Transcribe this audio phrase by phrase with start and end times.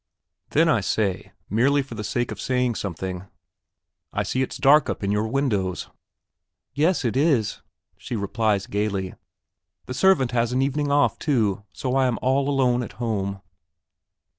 [0.49, 3.27] Then I say, merely for the sake of saying something:
[4.11, 5.91] "I see it's dark up in your windows."
[6.73, 7.61] "Yes, it is,"
[7.97, 9.13] she replies gaily;
[9.85, 13.43] "the servant has an evening off, too, so I am all alone at home."